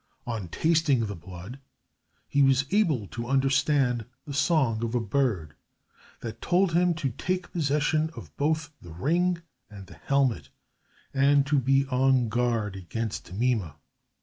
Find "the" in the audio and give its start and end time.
1.05-1.15, 4.25-4.33, 8.81-8.93, 9.85-9.93